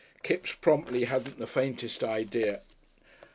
[0.23, 2.61] Kipps promptly hadn't the faintest idea.